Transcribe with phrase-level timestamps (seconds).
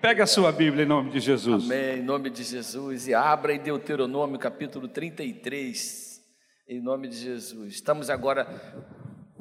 [0.00, 1.64] Pega a sua Bíblia em nome de Jesus.
[1.64, 3.06] Amém, em nome de Jesus.
[3.06, 6.22] E abra em Deuteronômio capítulo 33,
[6.66, 7.74] em nome de Jesus.
[7.74, 8.46] Estamos agora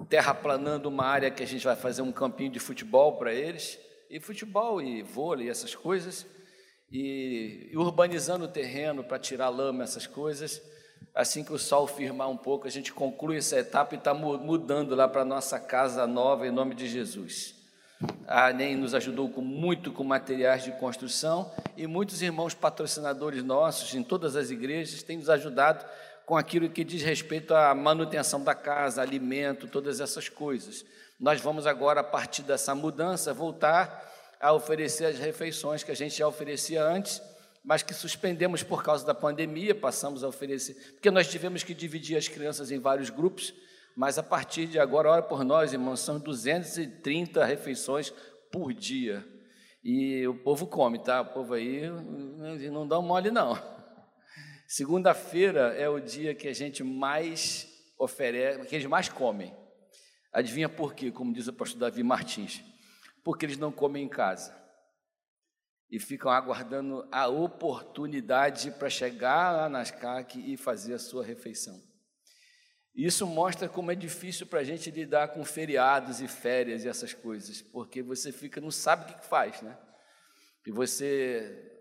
[0.10, 4.20] terraplanando uma área que a gente vai fazer um campinho de futebol para eles, e
[4.20, 6.28] futebol e vôlei, essas coisas,
[6.92, 10.62] e, e urbanizando o terreno para tirar lama, essas coisas.
[11.16, 14.94] Assim que o sol firmar um pouco, a gente conclui essa etapa e está mudando
[14.94, 17.59] lá para a nossa casa nova, em nome de Jesus.
[18.26, 23.94] A ANEM nos ajudou com, muito com materiais de construção e muitos irmãos patrocinadores nossos
[23.94, 25.86] em todas as igrejas têm nos ajudado
[26.26, 30.86] com aquilo que diz respeito à manutenção da casa, alimento, todas essas coisas.
[31.20, 34.08] Nós vamos agora, a partir dessa mudança, voltar
[34.40, 37.22] a oferecer as refeições que a gente já oferecia antes,
[37.64, 42.16] mas que suspendemos por causa da pandemia, passamos a oferecer, porque nós tivemos que dividir
[42.16, 43.54] as crianças em vários grupos
[44.00, 48.12] mas a partir de agora, ora por nós, irmãos, são 230 refeições
[48.50, 49.28] por dia.
[49.84, 51.20] E o povo come, tá?
[51.20, 51.82] O povo aí
[52.72, 53.62] não dá um mole, não.
[54.66, 57.68] Segunda-feira é o dia que a gente mais
[58.00, 59.54] oferece, que eles mais comem.
[60.32, 61.12] Adivinha por quê?
[61.12, 62.64] Como diz o pastor Davi Martins.
[63.22, 64.58] Porque eles não comem em casa.
[65.92, 71.89] E ficam aguardando a oportunidade para chegar lá nas CAC e fazer a sua refeição.
[73.06, 77.14] Isso mostra como é difícil para a gente lidar com feriados e férias e essas
[77.14, 79.78] coisas, porque você fica, não sabe o que faz, né?
[80.68, 81.80] E você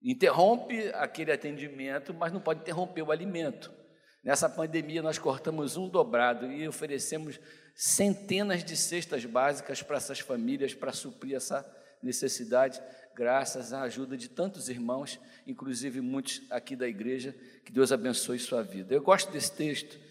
[0.00, 3.74] interrompe aquele atendimento, mas não pode interromper o alimento.
[4.22, 7.40] Nessa pandemia, nós cortamos um dobrado e oferecemos
[7.74, 11.68] centenas de cestas básicas para essas famílias, para suprir essa
[12.00, 12.80] necessidade,
[13.16, 17.34] graças à ajuda de tantos irmãos, inclusive muitos aqui da igreja.
[17.64, 18.94] Que Deus abençoe sua vida.
[18.94, 20.03] Eu gosto desse texto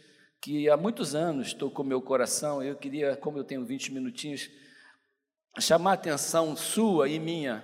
[0.44, 2.61] que há muitos anos tocou meu coração.
[2.61, 4.49] Eu queria, como eu tenho 20 minutinhos,
[5.58, 7.63] chamar a atenção sua e minha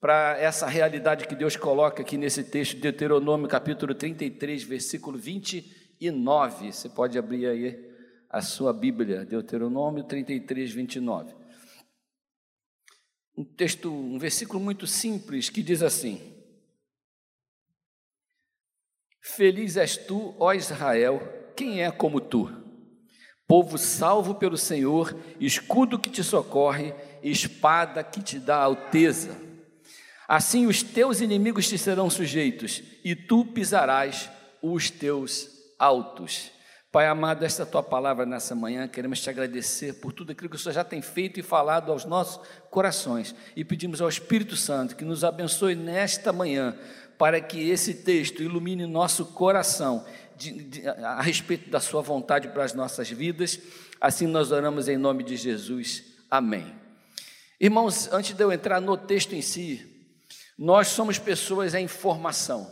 [0.00, 6.72] para essa realidade que Deus coloca aqui nesse texto, Deuteronômio capítulo 33, versículo 29.
[6.72, 7.92] Você pode abrir aí
[8.30, 11.34] a sua Bíblia, Deuteronômio 33, 29.
[13.36, 16.32] Um texto, um versículo muito simples que diz assim:
[19.20, 22.50] Feliz és tu, ó Israel, quem é como tu?
[23.46, 29.36] Povo salvo pelo Senhor, escudo que te socorre, espada que te dá alteza.
[30.26, 34.30] Assim os teus inimigos te serão sujeitos, e tu pisarás
[34.62, 36.50] os teus altos.
[36.90, 40.58] Pai amado, esta tua palavra nessa manhã, queremos te agradecer por tudo aquilo que o
[40.58, 43.34] Senhor já tem feito e falado aos nossos corações.
[43.56, 46.78] E pedimos ao Espírito Santo que nos abençoe nesta manhã,
[47.24, 50.04] para que esse texto ilumine nosso coração
[50.36, 53.58] de, de, a respeito da Sua vontade para as nossas vidas.
[53.98, 56.04] Assim nós oramos em nome de Jesus.
[56.30, 56.70] Amém.
[57.58, 60.06] Irmãos, antes de eu entrar no texto em si,
[60.58, 62.70] nós somos pessoas em formação.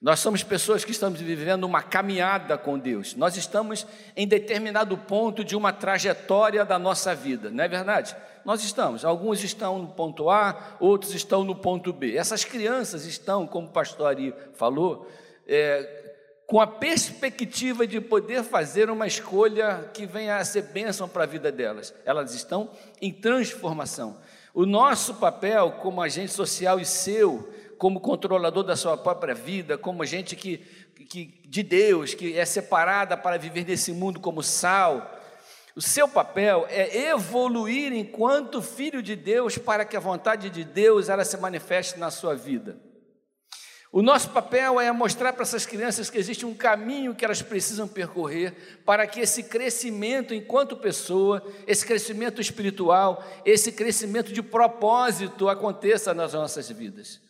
[0.00, 3.14] Nós somos pessoas que estamos vivendo uma caminhada com Deus.
[3.14, 8.14] Nós estamos em determinado ponto de uma trajetória da nossa vida, não é verdade?
[8.44, 9.04] Nós estamos.
[9.04, 12.14] Alguns estão no ponto A, outros estão no ponto B.
[12.14, 15.10] Essas crianças estão, como o pastor Ari falou,
[15.48, 16.04] é,
[16.46, 21.26] com a perspectiva de poder fazer uma escolha que venha a ser bênção para a
[21.26, 21.92] vida delas.
[22.04, 22.70] Elas estão
[23.00, 24.18] em transformação.
[24.54, 30.04] O nosso papel como agente social e seu, como controlador da sua própria vida, como
[30.04, 30.58] gente que,
[31.08, 35.12] que de Deus, que é separada para viver nesse mundo como sal,
[35.76, 41.10] o seu papel é evoluir enquanto filho de Deus para que a vontade de Deus
[41.10, 42.80] ela se manifeste na sua vida.
[43.92, 47.86] O nosso papel é mostrar para essas crianças que existe um caminho que elas precisam
[47.86, 56.12] percorrer para que esse crescimento enquanto pessoa, esse crescimento espiritual, esse crescimento de propósito aconteça
[56.12, 57.20] nas nossas vidas.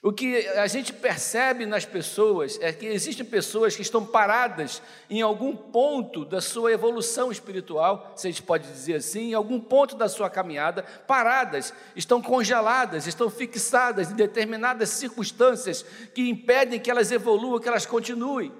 [0.00, 5.22] O que a gente percebe nas pessoas é que existem pessoas que estão paradas em
[5.22, 9.96] algum ponto da sua evolução espiritual, se a gente pode dizer assim, em algum ponto
[9.96, 15.84] da sua caminhada, paradas, estão congeladas, estão fixadas em determinadas circunstâncias
[16.14, 18.52] que impedem que elas evoluam, que elas continuem.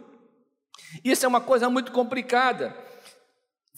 [1.04, 2.74] Isso é uma coisa muito complicada.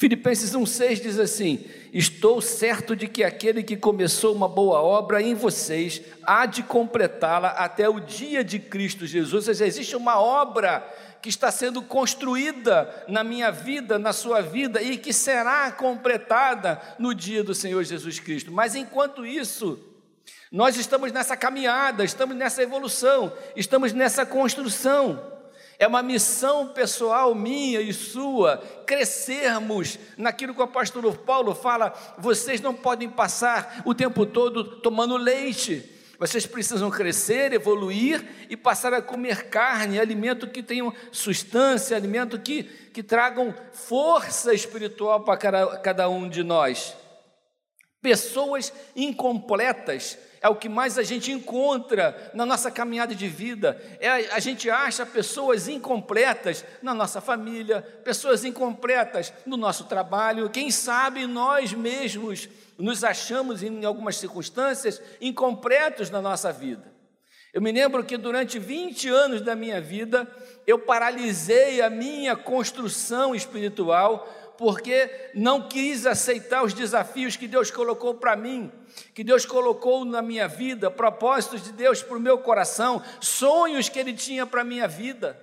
[0.00, 1.62] Filipenses 1,6 diz assim:
[1.92, 7.50] Estou certo de que aquele que começou uma boa obra em vocês há de completá-la
[7.50, 9.34] até o dia de Cristo Jesus.
[9.34, 10.82] Ou seja, existe uma obra
[11.20, 17.14] que está sendo construída na minha vida, na sua vida e que será completada no
[17.14, 18.50] dia do Senhor Jesus Cristo.
[18.50, 19.78] Mas enquanto isso,
[20.50, 25.39] nós estamos nessa caminhada, estamos nessa evolução, estamos nessa construção.
[25.80, 31.94] É uma missão pessoal minha e sua crescermos naquilo que o apóstolo Paulo fala.
[32.18, 35.90] Vocês não podem passar o tempo todo tomando leite.
[36.18, 42.64] Vocês precisam crescer, evoluir e passar a comer carne, alimento que tenham substância, alimento que,
[42.64, 46.94] que tragam força espiritual para cada um de nós.
[48.02, 53.80] Pessoas incompletas é o que mais a gente encontra na nossa caminhada de vida.
[54.00, 60.70] É, a gente acha pessoas incompletas na nossa família, pessoas incompletas no nosso trabalho, quem
[60.70, 62.48] sabe nós mesmos
[62.78, 66.90] nos achamos, em algumas circunstâncias, incompletos na nossa vida.
[67.52, 70.26] Eu me lembro que durante 20 anos da minha vida,
[70.66, 74.26] eu paralisei a minha construção espiritual
[74.60, 78.70] porque não quis aceitar os desafios que Deus colocou para mim,
[79.14, 83.98] que Deus colocou na minha vida, propósitos de Deus para o meu coração, sonhos que
[83.98, 85.42] Ele tinha para a minha vida,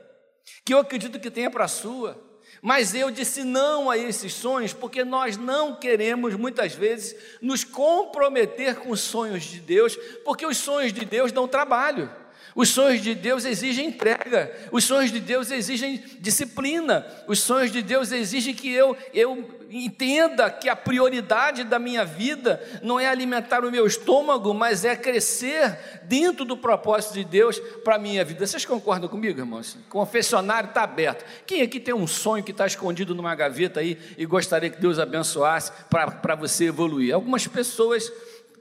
[0.64, 2.16] que eu acredito que tenha para a sua.
[2.62, 8.76] Mas eu disse não a esses sonhos, porque nós não queremos muitas vezes nos comprometer
[8.76, 12.08] com os sonhos de Deus, porque os sonhos de Deus dão trabalho.
[12.58, 17.84] Os sonhos de Deus exigem entrega, os sonhos de Deus exigem disciplina, os sonhos de
[17.84, 23.64] Deus exigem que eu, eu entenda que a prioridade da minha vida não é alimentar
[23.64, 28.48] o meu estômago, mas é crescer dentro do propósito de Deus para a minha vida.
[28.48, 29.76] Vocês concordam comigo, irmãos?
[29.76, 31.24] O confessionário está aberto.
[31.46, 34.98] Quem aqui tem um sonho que está escondido numa gaveta aí e gostaria que Deus
[34.98, 37.14] abençoasse para você evoluir?
[37.14, 38.12] Algumas pessoas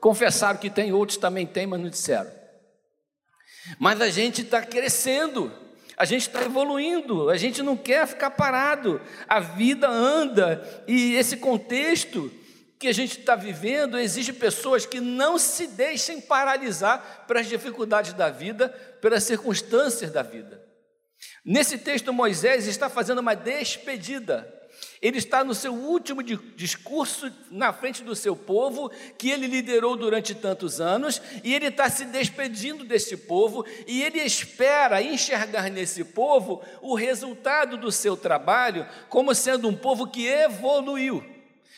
[0.00, 2.44] confessaram que tem, outros também têm, mas não disseram.
[3.78, 5.52] Mas a gente está crescendo,
[5.96, 11.36] a gente está evoluindo, a gente não quer ficar parado, a vida anda, e esse
[11.36, 12.30] contexto
[12.78, 18.28] que a gente está vivendo exige pessoas que não se deixem paralisar pelas dificuldades da
[18.28, 18.68] vida,
[19.00, 20.62] pelas circunstâncias da vida.
[21.44, 24.55] Nesse texto, Moisés está fazendo uma despedida
[25.00, 30.34] ele está no seu último discurso na frente do seu povo, que ele liderou durante
[30.34, 36.62] tantos anos, e ele está se despedindo desse povo, e ele espera enxergar nesse povo
[36.80, 41.35] o resultado do seu trabalho, como sendo um povo que evoluiu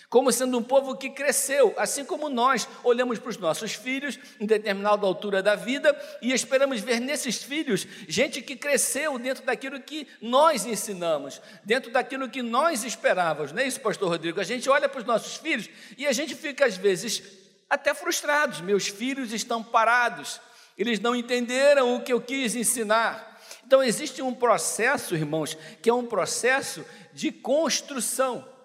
[0.08, 4.46] como sendo um povo que cresceu, assim como nós olhamos para os nossos filhos em
[4.46, 10.08] determinada altura da vida e esperamos ver nesses filhos gente que cresceu dentro daquilo que
[10.20, 14.40] nós ensinamos, dentro daquilo que nós esperávamos, não é isso, pastor Rodrigo?
[14.40, 15.69] A gente olha para os nossos filhos
[15.99, 17.22] e a gente fica às vezes
[17.69, 18.62] até frustrados.
[18.62, 20.40] Meus filhos estão parados,
[20.76, 23.38] eles não entenderam o que eu quis ensinar.
[23.66, 26.82] Então existe um processo, irmãos, que é um processo
[27.12, 28.56] de construção.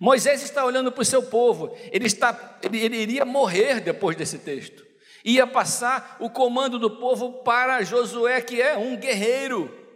[0.00, 4.38] Moisés está olhando para o seu povo, ele, está, ele, ele iria morrer depois desse
[4.38, 4.84] texto,
[5.24, 9.86] ia passar o comando do povo para Josué, que é um guerreiro,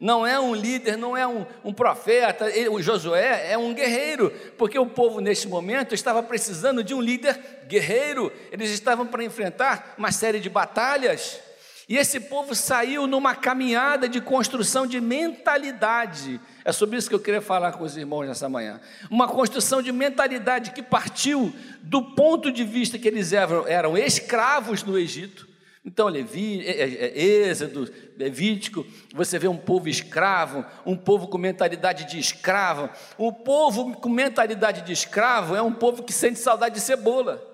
[0.00, 4.78] não é um líder, não é um, um profeta, o Josué é um guerreiro, porque
[4.78, 10.10] o povo neste momento estava precisando de um líder guerreiro, eles estavam para enfrentar uma
[10.10, 11.40] série de batalhas.
[11.86, 16.40] E esse povo saiu numa caminhada de construção de mentalidade.
[16.64, 18.80] É sobre isso que eu queria falar com os irmãos nessa manhã.
[19.10, 21.52] Uma construção de mentalidade que partiu
[21.82, 25.46] do ponto de vista que eles eram, eram escravos no Egito.
[25.84, 31.36] Então, Levi, é, é, é, Êxodo, Levítico, você vê um povo escravo, um povo com
[31.36, 32.88] mentalidade de escravo.
[33.18, 37.53] O povo com mentalidade de escravo é um povo que sente saudade de cebola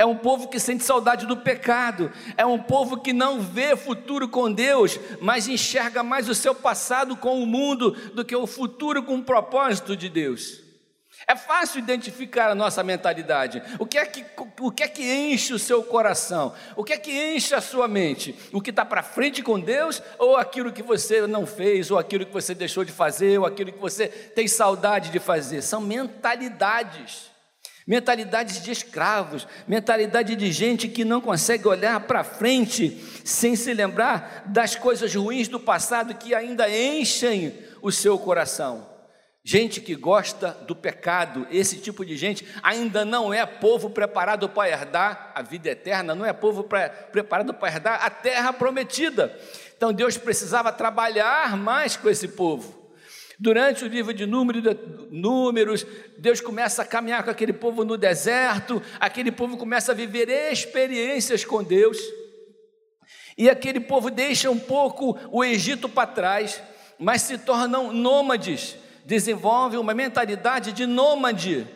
[0.00, 4.30] é um povo que sente saudade do pecado, é um povo que não vê futuro
[4.30, 9.02] com Deus, mas enxerga mais o seu passado com o mundo do que o futuro
[9.02, 10.62] com o propósito de Deus.
[11.28, 13.62] É fácil identificar a nossa mentalidade.
[13.78, 14.24] O que é que,
[14.58, 16.54] o que, é que enche o seu coração?
[16.74, 18.34] O que é que enche a sua mente?
[18.54, 22.24] O que está para frente com Deus ou aquilo que você não fez, ou aquilo
[22.24, 25.60] que você deixou de fazer, ou aquilo que você tem saudade de fazer?
[25.60, 27.29] São mentalidades
[27.86, 34.44] mentalidades de escravos, mentalidade de gente que não consegue olhar para frente sem se lembrar
[34.46, 38.88] das coisas ruins do passado que ainda enchem o seu coração.
[39.42, 44.68] Gente que gosta do pecado, esse tipo de gente ainda não é povo preparado para
[44.68, 46.62] herdar a vida eterna, não é povo
[47.10, 49.34] preparado para herdar a terra prometida.
[49.74, 52.79] Então Deus precisava trabalhar mais com esse povo.
[53.42, 55.86] Durante o livro de Números,
[56.18, 61.42] Deus começa a caminhar com aquele povo no deserto, aquele povo começa a viver experiências
[61.42, 61.96] com Deus,
[63.38, 66.62] e aquele povo deixa um pouco o Egito para trás,
[66.98, 71.66] mas se tornam nômades, desenvolve uma mentalidade de nômade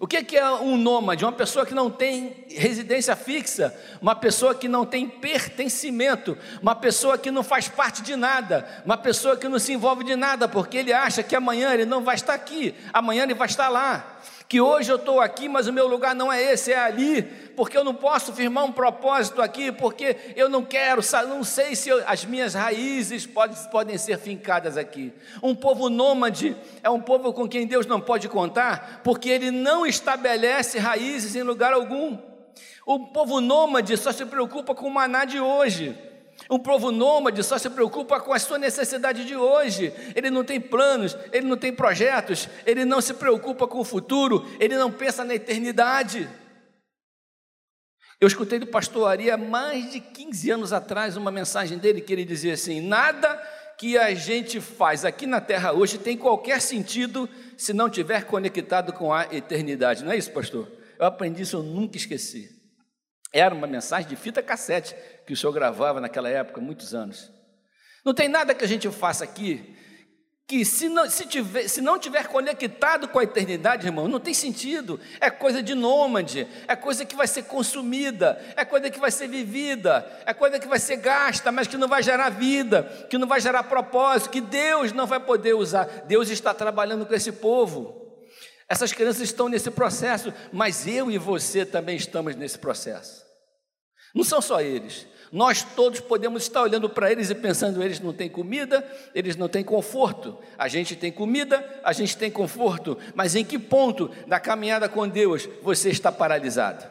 [0.00, 1.24] o que é um nômade?
[1.24, 7.16] Uma pessoa que não tem residência fixa, uma pessoa que não tem pertencimento, uma pessoa
[7.16, 10.78] que não faz parte de nada, uma pessoa que não se envolve de nada, porque
[10.78, 14.20] ele acha que amanhã ele não vai estar aqui, amanhã ele vai estar lá.
[14.48, 17.22] Que hoje eu estou aqui, mas o meu lugar não é esse, é ali,
[17.56, 21.88] porque eu não posso firmar um propósito aqui, porque eu não quero, não sei se
[21.88, 25.12] eu, as minhas raízes podem, podem ser fincadas aqui.
[25.42, 29.86] Um povo nômade é um povo com quem Deus não pode contar, porque ele não
[29.86, 32.18] estabelece raízes em lugar algum.
[32.86, 35.96] O povo nômade só se preocupa com o maná de hoje.
[36.50, 39.92] Um povo nômade só se preocupa com a sua necessidade de hoje.
[40.14, 44.46] Ele não tem planos, ele não tem projetos, ele não se preocupa com o futuro,
[44.60, 46.28] ele não pensa na eternidade.
[48.20, 52.12] Eu escutei do pastor Ari há mais de 15 anos atrás uma mensagem dele que
[52.12, 53.36] ele dizia assim: nada
[53.76, 58.92] que a gente faz aqui na terra hoje tem qualquer sentido se não tiver conectado
[58.92, 60.04] com a eternidade.
[60.04, 60.70] Não é isso, pastor?
[60.98, 62.50] Eu aprendi isso, eu nunca esqueci.
[63.34, 64.94] Era uma mensagem de fita cassete
[65.26, 67.32] que o senhor gravava naquela época, muitos anos.
[68.04, 69.74] Não tem nada que a gente faça aqui
[70.46, 74.34] que, se não, se, tiver, se não tiver conectado com a eternidade, irmão, não tem
[74.34, 75.00] sentido.
[75.20, 79.26] É coisa de nômade, é coisa que vai ser consumida, é coisa que vai ser
[79.26, 83.26] vivida, é coisa que vai ser gasta, mas que não vai gerar vida, que não
[83.26, 85.86] vai gerar propósito, que Deus não vai poder usar.
[86.06, 88.04] Deus está trabalhando com esse povo.
[88.68, 93.23] Essas crianças estão nesse processo, mas eu e você também estamos nesse processo.
[94.14, 95.06] Não são só eles.
[95.34, 99.48] Nós todos podemos estar olhando para eles e pensando: eles não têm comida, eles não
[99.48, 100.38] têm conforto.
[100.56, 102.96] A gente tem comida, a gente tem conforto.
[103.16, 106.86] Mas em que ponto da caminhada com Deus você está paralisado?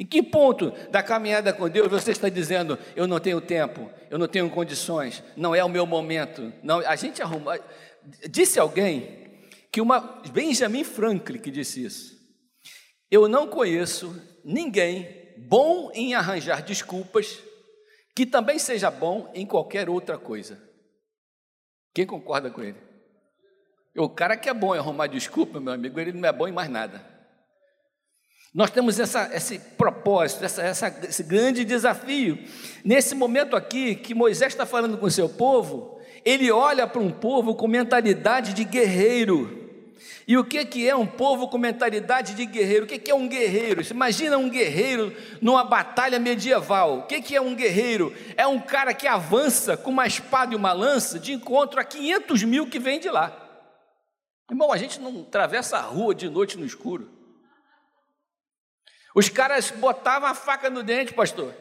[0.00, 4.18] Em que ponto da caminhada com Deus você está dizendo: eu não tenho tempo, eu
[4.18, 6.52] não tenho condições, não é o meu momento?
[6.60, 7.56] Não, a gente arruma.
[8.28, 9.30] Disse alguém
[9.70, 12.20] que uma Benjamin Franklin que disse isso.
[13.08, 17.38] Eu não conheço ninguém bom em arranjar desculpas,
[18.14, 20.60] que também seja bom em qualquer outra coisa.
[21.94, 22.78] Quem concorda com ele?
[23.96, 26.52] O cara que é bom em arrumar desculpa, meu amigo, ele não é bom em
[26.52, 27.12] mais nada.
[28.54, 32.38] Nós temos essa, esse propósito, essa, essa, esse grande desafio.
[32.84, 37.10] Nesse momento aqui, que Moisés está falando com o seu povo, ele olha para um
[37.10, 39.61] povo com mentalidade de guerreiro.
[40.32, 42.86] E o que, que é um povo com mentalidade de guerreiro?
[42.86, 43.84] O que, que é um guerreiro?
[43.84, 47.00] Você imagina um guerreiro numa batalha medieval.
[47.00, 48.16] O que, que é um guerreiro?
[48.34, 52.44] É um cara que avança com uma espada e uma lança de encontro a 500
[52.44, 53.30] mil que vem de lá.
[54.50, 57.10] Irmão, a gente não atravessa a rua de noite no escuro.
[59.14, 61.54] Os caras botavam a faca no dente, pastor.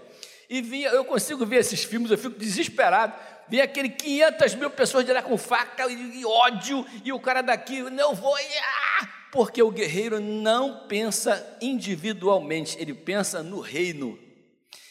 [0.49, 3.15] E vinha, eu consigo ver esses filmes, eu fico desesperado
[3.47, 7.81] vem aquele 500 mil pessoas de lá com faca e, ódio, e o cara daqui,
[7.81, 9.07] não vou, ah!
[9.31, 14.19] porque o guerreiro não pensa individualmente, ele pensa no reino,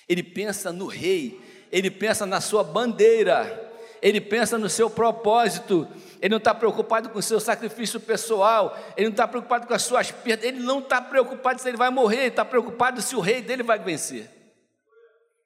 [0.08, 1.38] ele pensa no rei,
[1.70, 5.86] ele pensa na sua bandeira, ele pensa no seu propósito,
[6.20, 9.82] ele não está preocupado com o seu sacrifício pessoal, ele não está preocupado com as
[9.82, 13.20] suas perdas, ele não está preocupado se ele vai morrer, ele está preocupado se o
[13.20, 14.28] rei dele vai vencer.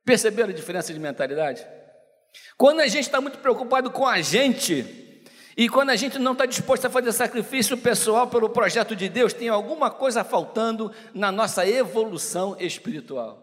[0.04, 1.66] Perceberam a diferença de mentalidade?
[2.56, 5.04] Quando a gente está muito preocupado com a gente,
[5.56, 9.32] e quando a gente não está disposto a fazer sacrifício pessoal pelo projeto de Deus,
[9.32, 13.40] tem alguma coisa faltando na nossa evolução espiritual.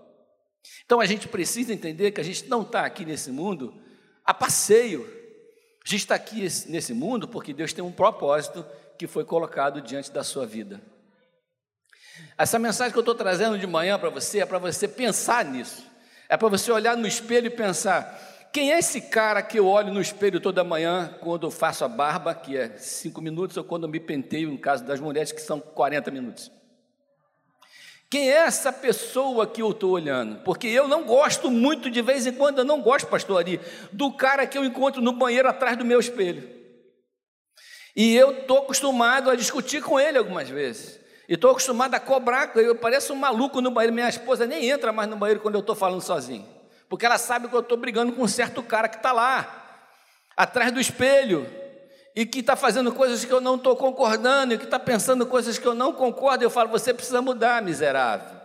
[0.85, 3.81] Então a gente precisa entender que a gente não está aqui nesse mundo
[4.25, 5.03] a passeio.
[5.85, 8.65] A gente está aqui nesse mundo porque Deus tem um propósito
[8.97, 10.81] que foi colocado diante da sua vida.
[12.37, 15.85] Essa mensagem que eu estou trazendo de manhã para você é para você pensar nisso.
[16.27, 19.93] É para você olhar no espelho e pensar: quem é esse cara que eu olho
[19.93, 23.83] no espelho toda manhã quando eu faço a barba, que é cinco minutos, ou quando
[23.83, 26.51] eu me penteio, no caso das mulheres, que são 40 minutos?
[28.09, 30.43] Quem é essa pessoa que eu estou olhando?
[30.43, 34.11] Porque eu não gosto muito, de vez em quando, eu não gosto, pastor Ari, do
[34.11, 36.49] cara que eu encontro no banheiro atrás do meu espelho.
[37.95, 40.99] E eu estou acostumado a discutir com ele algumas vezes.
[41.29, 43.93] E estou acostumado a cobrar, eu pareço um maluco no banheiro.
[43.93, 46.60] Minha esposa nem entra mais no banheiro quando eu estou falando sozinho
[46.91, 49.87] porque ela sabe que eu estou brigando com um certo cara que está lá,
[50.35, 51.49] atrás do espelho,
[52.13, 55.57] e que está fazendo coisas que eu não estou concordando, e que está pensando coisas
[55.57, 56.43] que eu não concordo.
[56.43, 58.37] Eu falo, você precisa mudar, miserável.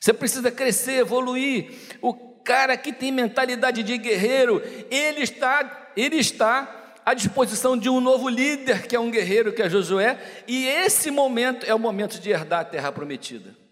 [0.00, 1.96] Você precisa crescer, evoluir.
[2.02, 4.60] O cara que tem mentalidade de guerreiro,
[4.90, 9.62] ele está, ele está à disposição de um novo líder, que é um guerreiro, que
[9.62, 13.65] é Josué, e esse momento é o momento de herdar a terra prometida.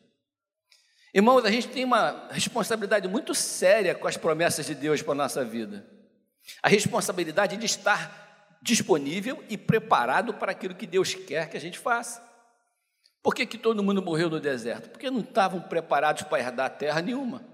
[1.14, 5.14] Irmãos, a gente tem uma responsabilidade muito séria com as promessas de Deus para a
[5.14, 5.86] nossa vida.
[6.60, 11.78] A responsabilidade de estar disponível e preparado para aquilo que Deus quer que a gente
[11.78, 12.20] faça.
[13.22, 14.90] Por que, que todo mundo morreu no deserto?
[14.90, 17.44] Porque não estavam preparados para herdar terra nenhuma.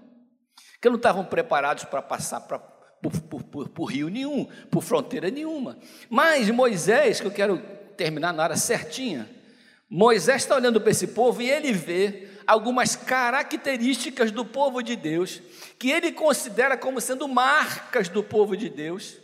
[0.73, 5.29] Porque não estavam preparados para passar para, por, por, por, por rio nenhum, por fronteira
[5.29, 5.77] nenhuma.
[6.09, 7.59] Mas Moisés, que eu quero
[7.95, 9.29] terminar na hora certinha,
[9.87, 15.41] Moisés está olhando para esse povo e ele vê algumas características do povo de Deus
[15.79, 19.15] que ele considera como sendo marcas do povo de Deus,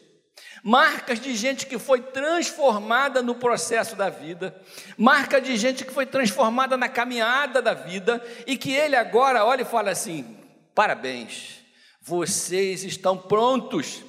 [0.64, 4.56] marcas de gente que foi transformada no processo da vida,
[4.98, 9.64] marca de gente que foi transformada na caminhada da vida e que ele agora olha
[9.64, 10.38] e fala assim:
[10.74, 11.60] parabéns,
[12.02, 14.06] vocês estão prontos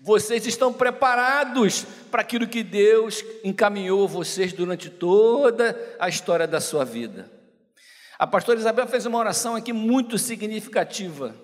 [0.00, 6.84] vocês estão preparados para aquilo que Deus encaminhou vocês durante toda a história da sua
[6.84, 7.37] vida.
[8.18, 11.34] A pastora Isabel fez uma oração aqui muito significativa.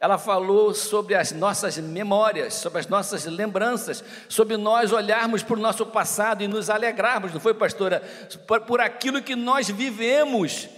[0.00, 5.60] Ela falou sobre as nossas memórias, sobre as nossas lembranças, sobre nós olharmos para o
[5.60, 8.00] nosso passado e nos alegrarmos, não foi, pastora?
[8.46, 10.68] Por, por aquilo que nós vivemos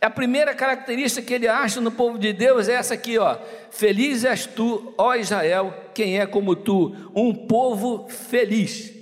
[0.00, 3.38] a primeira característica que ele acha no povo de Deus é essa aqui, ó.
[3.70, 8.92] Feliz és tu, ó Israel, quem é como tu, um povo feliz.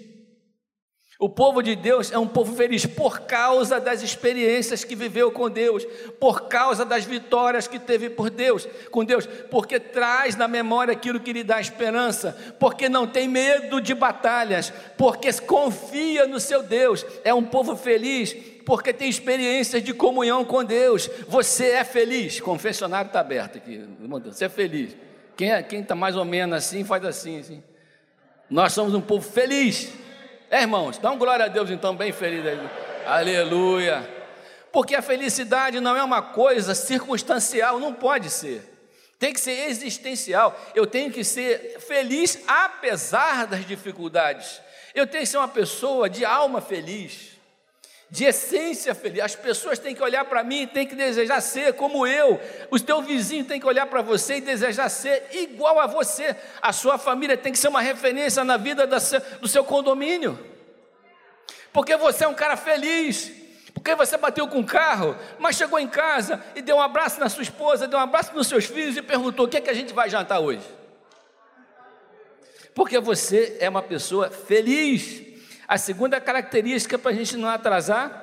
[1.18, 5.48] O povo de Deus é um povo feliz por causa das experiências que viveu com
[5.48, 5.86] Deus,
[6.18, 11.20] por causa das vitórias que teve por Deus, com Deus, porque traz na memória aquilo
[11.20, 17.06] que lhe dá esperança, porque não tem medo de batalhas, porque confia no seu Deus.
[17.22, 18.34] É um povo feliz
[18.66, 21.08] porque tem experiências de comunhão com Deus.
[21.28, 22.40] Você é feliz.
[22.40, 23.84] Confessionário está aberto aqui.
[24.24, 24.96] Você é feliz.
[25.36, 27.62] Quem é, está mais ou menos assim, faz assim, assim.
[28.48, 29.92] Nós somos um povo feliz.
[30.54, 32.70] É, irmãos, dá um glória a Deus então, bem feliz aí.
[33.04, 34.08] Aleluia.
[34.70, 38.62] Porque a felicidade não é uma coisa circunstancial, não pode ser.
[39.18, 40.56] Tem que ser existencial.
[40.72, 44.60] Eu tenho que ser feliz apesar das dificuldades.
[44.94, 47.33] Eu tenho que ser uma pessoa de alma feliz
[48.14, 49.24] de essência feliz.
[49.24, 52.40] As pessoas têm que olhar para mim e têm que desejar ser como eu.
[52.70, 56.36] O teu vizinho tem que olhar para você e desejar ser igual a você.
[56.62, 60.38] A sua família tem que ser uma referência na vida do seu condomínio.
[61.72, 63.32] Porque você é um cara feliz.
[63.74, 67.28] Porque você bateu com o carro, mas chegou em casa e deu um abraço na
[67.28, 69.74] sua esposa, deu um abraço nos seus filhos e perguntou: o que é que a
[69.74, 70.62] gente vai jantar hoje?
[72.76, 75.33] Porque você é uma pessoa feliz.
[75.66, 78.22] A segunda característica para a gente não atrasar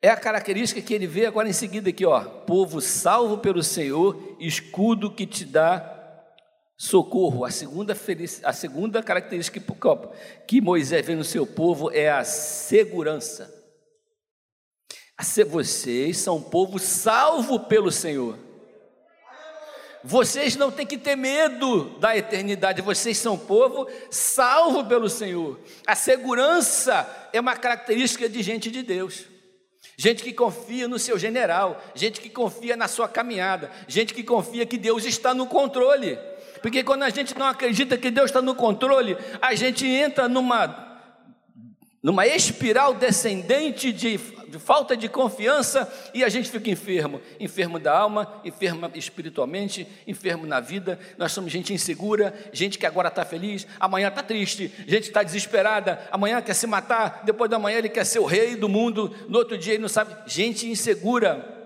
[0.00, 4.36] é a característica que ele vê agora em seguida aqui, ó, povo salvo pelo Senhor,
[4.40, 5.92] escudo que te dá
[6.76, 7.44] socorro.
[7.44, 7.96] A segunda,
[8.42, 9.66] a segunda característica que,
[10.48, 13.62] que Moisés vê no seu povo é a segurança.
[15.48, 18.36] Vocês são um povo salvo pelo Senhor.
[20.04, 25.60] Vocês não têm que ter medo da eternidade, vocês são povo salvo pelo Senhor.
[25.86, 29.26] A segurança é uma característica de gente de Deus.
[29.96, 34.66] Gente que confia no seu general, gente que confia na sua caminhada, gente que confia
[34.66, 36.18] que Deus está no controle.
[36.60, 40.90] Porque quando a gente não acredita que Deus está no controle, a gente entra numa
[42.02, 44.18] numa espiral descendente de,
[44.52, 50.46] de, falta de confiança e a gente fica enfermo, enfermo da alma, enfermo espiritualmente, enfermo
[50.46, 50.98] na vida.
[51.16, 56.06] Nós somos gente insegura, gente que agora está feliz, amanhã está triste, gente está desesperada,
[56.12, 59.38] amanhã quer se matar, depois da manhã ele quer ser o rei do mundo, no
[59.38, 60.14] outro dia ele não sabe.
[60.26, 61.60] Gente insegura.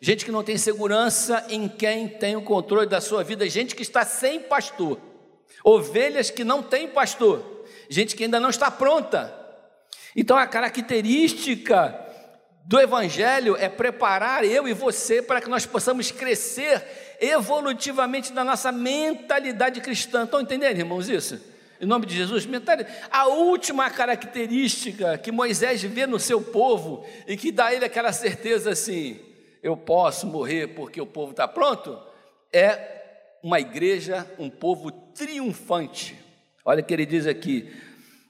[0.00, 3.82] Gente que não tem segurança em quem tem o controle da sua vida, gente que
[3.82, 5.00] está sem pastor,
[5.64, 9.32] ovelhas que não têm pastor, gente que ainda não está pronta,
[10.14, 12.11] então a característica
[12.64, 16.82] do Evangelho é preparar eu e você para que nós possamos crescer
[17.20, 20.24] evolutivamente na nossa mentalidade cristã.
[20.24, 21.40] Estão entendendo, irmãos, isso?
[21.80, 22.96] Em nome de Jesus, mentalidade.
[23.10, 28.12] A última característica que Moisés vê no seu povo e que dá a ele aquela
[28.12, 29.20] certeza assim:
[29.62, 31.98] eu posso morrer porque o povo está pronto,
[32.52, 33.00] é
[33.42, 36.16] uma igreja, um povo triunfante.
[36.64, 37.72] Olha o que ele diz aqui: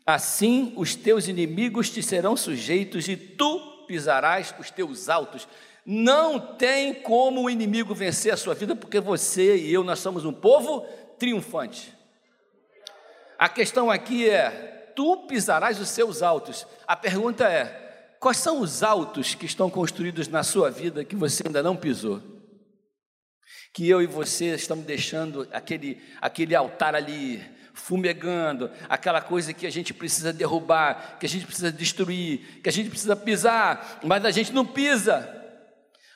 [0.07, 5.49] Assim os teus inimigos te serão sujeitos e tu pisarás os teus altos.
[5.85, 10.25] Não tem como o inimigo vencer a sua vida, porque você e eu, nós somos
[10.25, 10.87] um povo
[11.19, 11.93] triunfante.
[13.39, 16.67] A questão aqui é: tu pisarás os seus altos.
[16.87, 21.43] A pergunta é: quais são os altos que estão construídos na sua vida que você
[21.47, 22.23] ainda não pisou?
[23.73, 27.43] Que eu e você estamos deixando aquele, aquele altar ali
[27.75, 32.73] fumegando, aquela coisa que a gente precisa derrubar, que a gente precisa destruir, que a
[32.73, 35.41] gente precisa pisar, mas a gente não pisa.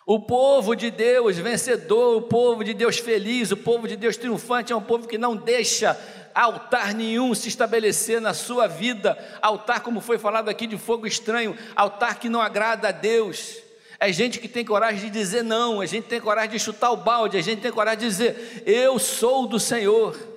[0.06, 4.72] O povo de Deus vencedor, o povo de Deus feliz, o povo de Deus triunfante
[4.72, 5.98] é um povo que não deixa
[6.32, 11.56] altar nenhum se estabelecer na sua vida, altar, como foi falado aqui, de fogo estranho,
[11.74, 13.56] altar que não agrada a Deus.
[13.98, 16.98] É gente que tem coragem de dizer não, é gente tem coragem de chutar o
[16.98, 20.35] balde, é gente tem coragem de dizer: Eu sou do Senhor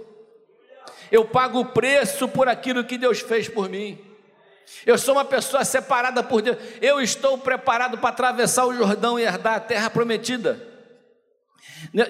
[1.11, 3.97] eu pago o preço por aquilo que Deus fez por mim.
[4.85, 6.57] Eu sou uma pessoa separada por Deus.
[6.81, 10.67] Eu estou preparado para atravessar o Jordão e herdar a terra prometida.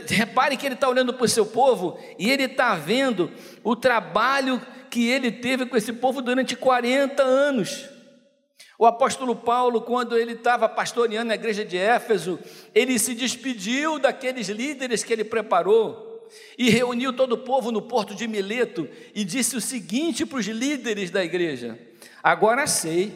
[0.07, 3.31] Repare que ele está olhando para o seu povo e ele está vendo
[3.63, 7.87] o trabalho que ele teve com esse povo durante 40 anos.
[8.77, 12.39] O apóstolo Paulo, quando ele estava pastoreando a igreja de Éfeso,
[12.73, 16.08] ele se despediu daqueles líderes que ele preparou
[16.57, 20.45] e reuniu todo o povo no porto de Mileto e disse o seguinte para os
[20.45, 21.79] líderes da igreja:
[22.23, 23.13] Agora sei,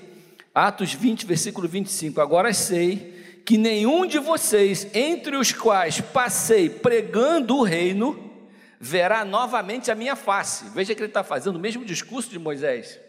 [0.54, 7.58] Atos 20, versículo 25, agora sei que nenhum de vocês, entre os quais passei pregando
[7.58, 8.32] o reino,
[8.80, 10.66] verá novamente a minha face.
[10.70, 13.00] Veja que ele está fazendo o mesmo discurso de Moisés.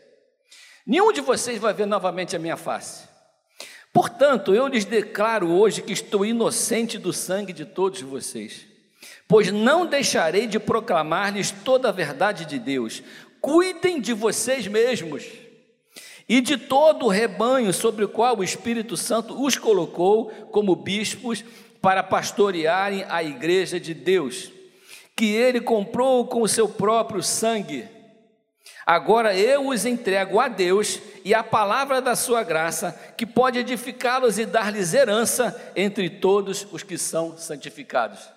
[0.87, 3.09] Nenhum de vocês vai ver novamente a minha face.
[3.93, 8.67] Portanto, eu lhes declaro hoje que estou inocente do sangue de todos vocês,
[9.27, 13.03] pois não deixarei de proclamar-lhes toda a verdade de Deus.
[13.41, 15.25] Cuidem de vocês mesmos
[16.29, 21.45] e de todo o rebanho sobre o qual o Espírito Santo os colocou como bispos
[21.81, 24.51] para pastorearem a igreja de Deus,
[25.15, 27.87] que ele comprou com o seu próprio sangue.
[28.87, 34.39] Agora eu os entrego a Deus e à palavra da sua graça, que pode edificá-los
[34.39, 38.34] e dar-lhes herança entre todos os que são santificados.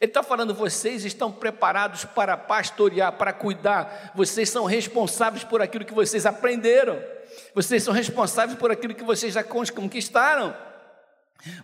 [0.00, 5.84] Ele está falando, vocês estão preparados para pastorear, para cuidar, vocês são responsáveis por aquilo
[5.84, 7.02] que vocês aprenderam.
[7.54, 10.54] Vocês são responsáveis por aquilo que vocês já conquistaram.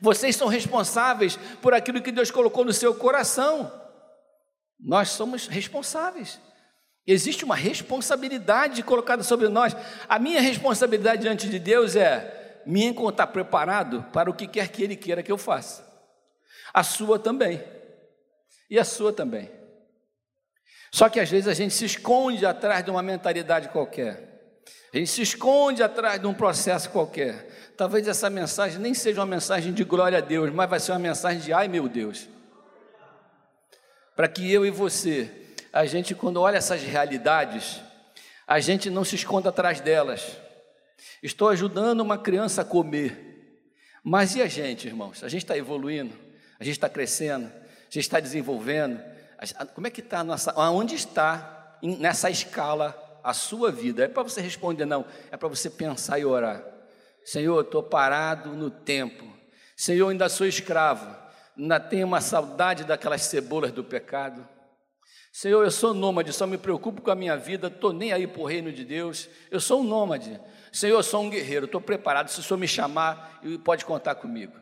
[0.00, 3.70] Vocês são responsáveis por aquilo que Deus colocou no seu coração.
[4.78, 6.40] Nós somos responsáveis.
[7.06, 9.74] Existe uma responsabilidade colocada sobre nós.
[10.08, 14.82] A minha responsabilidade diante de Deus é me encontrar preparado para o que quer que
[14.82, 15.84] Ele queira que eu faça.
[16.72, 17.62] A sua também.
[18.70, 19.50] E a sua também.
[20.90, 24.32] Só que às vezes a gente se esconde atrás de uma mentalidade qualquer.
[24.92, 27.72] A gente se esconde atrás de um processo qualquer.
[27.76, 30.98] Talvez essa mensagem nem seja uma mensagem de glória a Deus, mas vai ser uma
[30.98, 32.28] mensagem de ai meu Deus.
[34.14, 35.30] Para que eu e você,
[35.72, 37.80] a gente, quando olha essas realidades,
[38.46, 40.36] a gente não se esconda atrás delas.
[41.22, 43.32] Estou ajudando uma criança a comer.
[44.04, 45.24] Mas e a gente, irmãos?
[45.24, 46.14] A gente está evoluindo,
[46.60, 47.50] a gente está crescendo,
[47.92, 49.02] gente está desenvolvendo.
[49.74, 50.58] Como é que está a nossa.
[50.70, 54.04] Onde está nessa escala a sua vida.
[54.04, 56.64] É para você responder, não, é para você pensar e orar.
[57.24, 59.24] Senhor, eu estou parado no tempo.
[59.76, 61.16] Senhor, ainda sou escravo.
[61.56, 64.46] Ainda tenho uma saudade daquelas cebolas do pecado.
[65.32, 68.42] Senhor, eu sou nômade, só me preocupo com a minha vida, estou nem aí para
[68.42, 69.28] o reino de Deus.
[69.50, 70.38] Eu sou um nômade.
[70.70, 72.28] Senhor, eu sou um guerreiro, estou preparado.
[72.28, 74.52] Se o Senhor me chamar, pode contar comigo.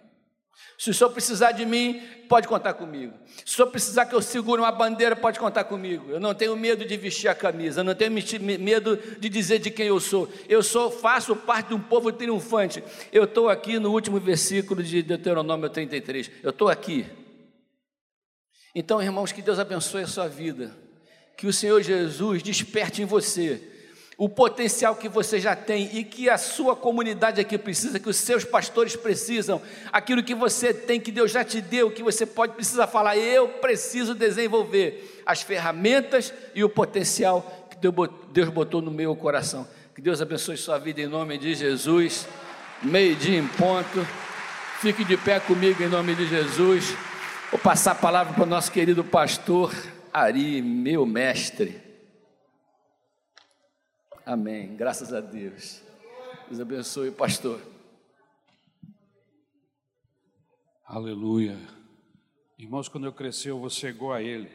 [0.79, 3.13] Se o senhor precisar de mim, pode contar comigo.
[3.45, 6.11] Se o senhor precisar que eu segure uma bandeira, pode contar comigo.
[6.11, 9.71] Eu não tenho medo de vestir a camisa, eu não tenho medo de dizer de
[9.71, 10.27] quem eu sou.
[10.49, 12.83] Eu sou, faço parte de um povo triunfante.
[13.13, 16.31] Eu estou aqui no último versículo de Deuteronômio 33.
[16.43, 17.07] Eu estou aqui.
[18.75, 20.75] Então, irmãos, que Deus abençoe a sua vida.
[21.37, 23.80] Que o Senhor Jesus desperte em você
[24.21, 28.17] o potencial que você já tem e que a sua comunidade aqui precisa, que os
[28.17, 32.53] seus pastores precisam, aquilo que você tem, que Deus já te deu, que você pode
[32.53, 37.79] precisar falar, eu preciso desenvolver as ferramentas e o potencial que
[38.31, 39.67] Deus botou no meu coração.
[39.95, 42.29] Que Deus abençoe sua vida em nome de Jesus.
[42.83, 44.07] Meio-dia em ponto.
[44.83, 46.95] Fique de pé comigo em nome de Jesus.
[47.51, 49.75] Vou passar a palavra para o nosso querido pastor
[50.13, 51.90] Ari, meu mestre.
[54.31, 54.77] Amém.
[54.77, 55.83] Graças a Deus.
[56.47, 57.61] Deus abençoe, pastor.
[60.87, 61.59] Aleluia.
[62.57, 64.49] Irmãos, quando eu crescer, eu vou ser igual a ele.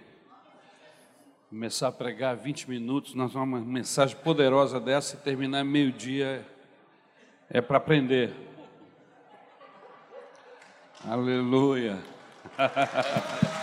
[1.49, 6.47] Começar a pregar 20 minutos, nós vamos uma mensagem poderosa dessa e terminar meio-dia
[7.49, 8.33] é para aprender.
[11.03, 12.01] Aleluia.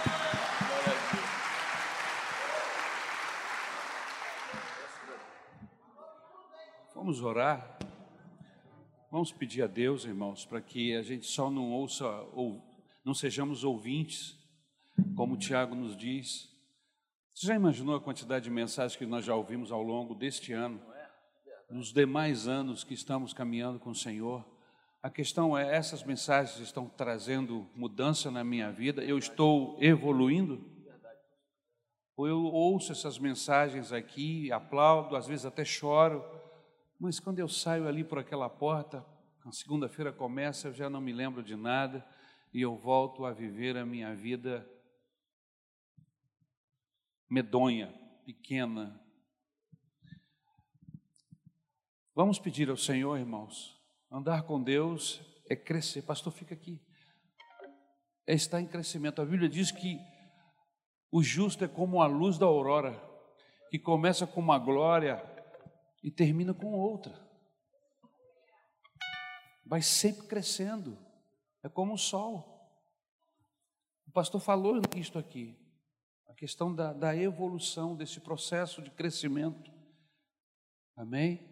[7.12, 7.78] Vamos orar.
[9.10, 12.64] Vamos pedir a Deus, irmãos, para que a gente só não ouça ou
[13.04, 14.34] não sejamos ouvintes,
[15.14, 16.48] como o Tiago nos diz.
[17.34, 20.80] Você já imaginou a quantidade de mensagens que nós já ouvimos ao longo deste ano,
[21.68, 24.42] nos demais anos que estamos caminhando com o Senhor?
[25.02, 29.04] A questão é: essas mensagens estão trazendo mudança na minha vida?
[29.04, 30.64] Eu estou evoluindo?
[32.16, 36.40] Ou eu ouço essas mensagens aqui, aplaudo, às vezes até choro,
[37.02, 39.04] mas quando eu saio ali por aquela porta,
[39.44, 42.06] a segunda-feira começa, eu já não me lembro de nada
[42.54, 44.64] e eu volto a viver a minha vida
[47.28, 47.92] medonha,
[48.24, 49.04] pequena.
[52.14, 53.76] Vamos pedir ao Senhor, irmãos,
[54.08, 56.02] andar com Deus é crescer.
[56.02, 56.80] Pastor, fica aqui.
[58.28, 59.20] É estar em crescimento.
[59.20, 59.98] A Bíblia diz que
[61.10, 63.02] o justo é como a luz da aurora,
[63.72, 65.31] que começa com uma glória
[66.02, 67.14] e termina com outra.
[69.64, 70.98] Vai sempre crescendo.
[71.62, 72.52] É como o sol.
[74.06, 75.56] O pastor falou isto aqui.
[76.26, 79.70] A questão da, da evolução, desse processo de crescimento.
[80.96, 81.48] Amém?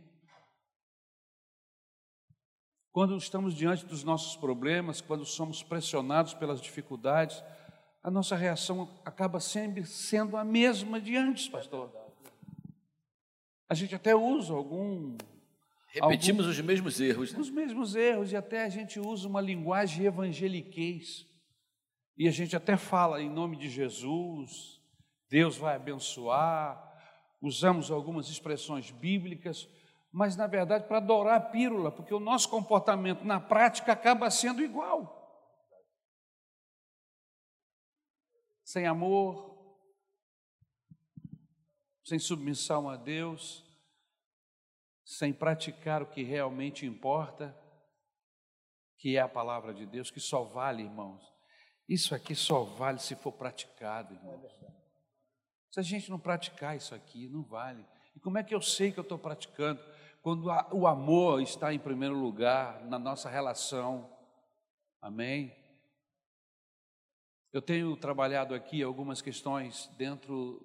[2.92, 7.42] Quando estamos diante dos nossos problemas, quando somos pressionados pelas dificuldades,
[8.02, 12.09] a nossa reação acaba sempre sendo a mesma de antes, pastor.
[13.70, 15.16] A gente até usa algum.
[15.86, 17.32] Repetimos algum, os mesmos erros.
[17.32, 17.38] Né?
[17.38, 21.24] Os mesmos erros, e até a gente usa uma linguagem evangeliquez.
[22.18, 24.80] E a gente até fala em nome de Jesus,
[25.28, 26.78] Deus vai abençoar,
[27.40, 29.68] usamos algumas expressões bíblicas,
[30.12, 34.62] mas na verdade para adorar a pílula, porque o nosso comportamento na prática acaba sendo
[34.62, 35.16] igual.
[38.64, 39.49] Sem amor,
[42.04, 43.64] sem submissão a Deus,
[45.04, 47.56] sem praticar o que realmente importa,
[48.98, 51.22] que é a palavra de Deus, que só vale, irmãos.
[51.88, 54.50] Isso aqui só vale se for praticado, irmãos.
[55.70, 57.84] Se a gente não praticar isso aqui, não vale.
[58.14, 59.80] E como é que eu sei que eu estou praticando?
[60.22, 64.10] quando a, o amor está em primeiro lugar na nossa relação.
[65.00, 65.56] Amém?
[67.52, 70.64] Eu tenho trabalhado aqui algumas questões dentro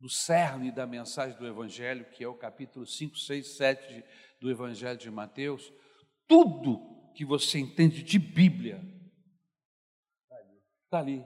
[0.00, 4.04] do cerne da mensagem do Evangelho, que é o capítulo 5, 6, 7
[4.40, 5.72] do Evangelho de Mateus.
[6.26, 8.82] Tudo que você entende de Bíblia
[10.84, 11.24] está ali.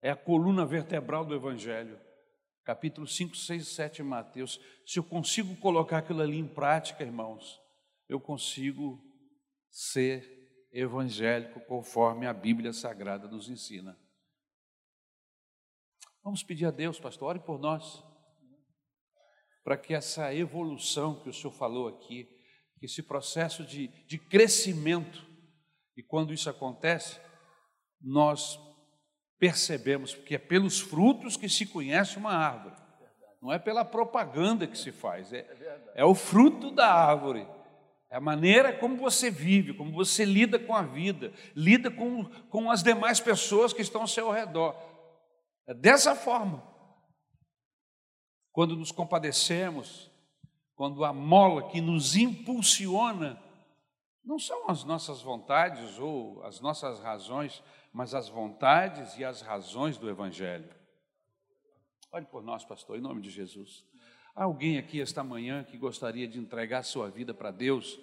[0.00, 1.98] É a coluna vertebral do Evangelho
[2.66, 4.60] capítulo 5, 6 e 7 de Mateus.
[4.84, 7.60] Se eu consigo colocar aquilo ali em prática, irmãos,
[8.08, 9.00] eu consigo
[9.70, 13.96] ser evangélico conforme a Bíblia Sagrada nos ensina.
[16.26, 18.02] Vamos pedir a Deus, pastor, ore por nós,
[19.62, 22.28] para que essa evolução que o senhor falou aqui,
[22.80, 25.24] que esse processo de, de crescimento,
[25.96, 27.20] e quando isso acontece,
[28.00, 28.58] nós
[29.38, 32.74] percebemos, porque é pelos frutos que se conhece uma árvore,
[33.40, 35.46] não é pela propaganda que se faz, é,
[35.94, 37.46] é o fruto da árvore,
[38.10, 42.68] é a maneira como você vive, como você lida com a vida, lida com, com
[42.68, 44.95] as demais pessoas que estão ao seu redor.
[45.66, 46.62] É dessa forma.
[48.52, 50.10] Quando nos compadecemos,
[50.74, 53.42] quando a mola que nos impulsiona
[54.24, 59.96] não são as nossas vontades ou as nossas razões, mas as vontades e as razões
[59.96, 60.68] do Evangelho.
[62.10, 63.84] Olhe por nós, pastor, em nome de Jesus.
[64.34, 67.98] Há alguém aqui esta manhã que gostaria de entregar sua vida para Deus?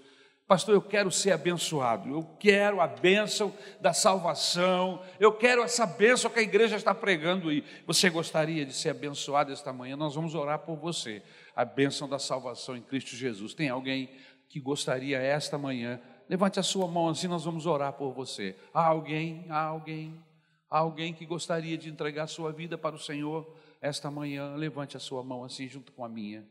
[0.54, 6.30] Pastor, eu quero ser abençoado, eu quero a bênção da salvação, eu quero essa bênção
[6.30, 7.64] que a igreja está pregando aí.
[7.88, 9.96] Você gostaria de ser abençoado esta manhã?
[9.96, 11.24] Nós vamos orar por você,
[11.56, 13.56] a bênção da salvação em Cristo Jesus.
[13.56, 14.12] Tem alguém
[14.48, 18.56] que gostaria esta manhã Levante a sua mão assim, nós vamos orar por você.
[18.72, 20.24] Há alguém, há alguém,
[20.70, 24.54] há alguém que gostaria de entregar sua vida para o Senhor esta manhã.
[24.54, 26.48] Levante a sua mão assim, junto com a minha.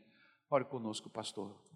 [0.49, 1.72] Ore conosco, pastor.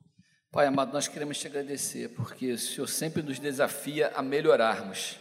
[0.50, 5.20] Pai amado, nós queremos te agradecer, porque o Senhor sempre nos desafia a melhorarmos.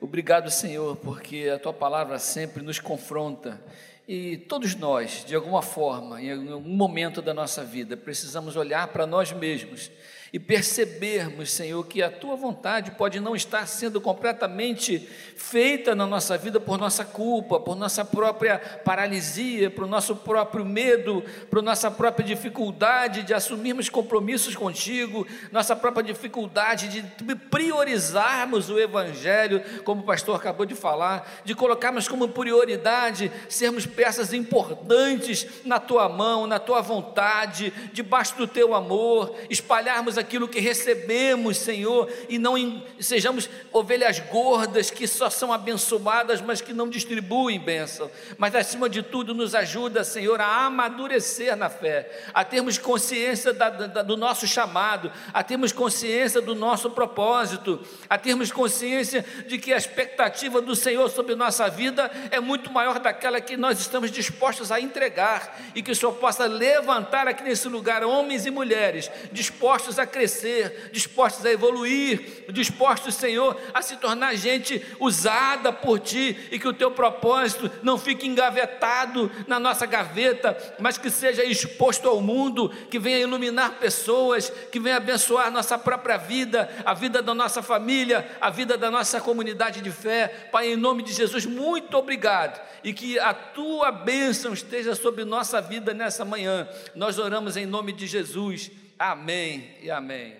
[0.00, 3.62] Obrigado, Senhor, porque a tua palavra sempre nos confronta.
[4.08, 9.06] E todos nós, de alguma forma, em algum momento da nossa vida, precisamos olhar para
[9.06, 9.88] nós mesmos
[10.32, 16.38] e percebermos, Senhor, que a tua vontade pode não estar sendo completamente feita na nossa
[16.38, 22.24] vida por nossa culpa, por nossa própria paralisia, por nosso próprio medo, por nossa própria
[22.24, 30.36] dificuldade de assumirmos compromissos contigo, nossa própria dificuldade de priorizarmos o Evangelho, como o pastor
[30.36, 36.80] acabou de falar, de colocarmos como prioridade sermos peças importantes na tua mão, na tua
[36.80, 44.20] vontade, debaixo do teu amor, espalharmos aquilo que recebemos, Senhor, e não em, sejamos ovelhas
[44.20, 48.10] gordas que só são abençoadas, mas que não distribuem bênção.
[48.38, 53.70] Mas acima de tudo, nos ajuda, Senhor, a amadurecer na fé, a termos consciência da,
[53.70, 59.72] da, do nosso chamado, a termos consciência do nosso propósito, a termos consciência de que
[59.72, 64.70] a expectativa do Senhor sobre nossa vida é muito maior daquela que nós estamos dispostos
[64.70, 69.98] a entregar, e que o Senhor possa levantar aqui nesse lugar homens e mulheres dispostos
[69.98, 76.58] a crescer, dispostos a evoluir, dispostos, Senhor, a se tornar gente usada por Ti e
[76.58, 82.20] que o Teu propósito não fique engavetado na nossa gaveta, mas que seja exposto ao
[82.20, 87.62] mundo, que venha iluminar pessoas, que venha abençoar nossa própria vida, a vida da nossa
[87.62, 90.48] família, a vida da nossa comunidade de fé.
[90.50, 95.60] Pai, em nome de Jesus, muito obrigado e que a Tua bênção esteja sobre nossa
[95.60, 96.68] vida nessa manhã.
[96.94, 98.70] Nós oramos em nome de Jesus.
[99.00, 100.36] Amém e amém.